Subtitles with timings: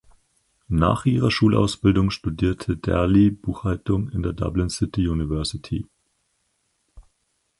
[0.67, 5.85] Nach ihrer Schulausbildung studierte Daly Buchhaltung an der Dublin City University.